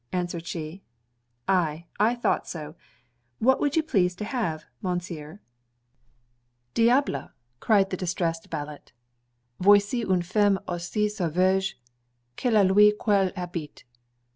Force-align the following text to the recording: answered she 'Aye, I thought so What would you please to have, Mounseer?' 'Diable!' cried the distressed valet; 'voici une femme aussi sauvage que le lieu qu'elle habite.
answered 0.11 0.47
she 0.47 0.81
'Aye, 1.47 1.85
I 1.99 2.15
thought 2.15 2.47
so 2.47 2.73
What 3.37 3.59
would 3.59 3.75
you 3.75 3.83
please 3.83 4.15
to 4.15 4.25
have, 4.25 4.65
Mounseer?' 4.81 5.41
'Diable!' 6.73 7.29
cried 7.59 7.91
the 7.91 7.97
distressed 7.97 8.49
valet; 8.49 8.79
'voici 9.59 10.01
une 10.03 10.23
femme 10.23 10.57
aussi 10.67 11.07
sauvage 11.07 11.75
que 12.35 12.49
le 12.49 12.63
lieu 12.63 12.93
qu'elle 12.99 13.31
habite. 13.37 13.83